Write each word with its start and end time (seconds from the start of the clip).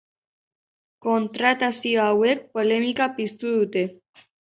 Kontratazio 1.07 1.99
hauek 2.05 2.41
polemika 2.55 3.09
piztu 3.21 3.53
dute. 3.59 3.85